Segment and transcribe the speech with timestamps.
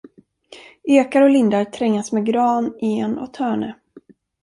[0.83, 3.75] Ekar och lindar trängas med gran, en och törne.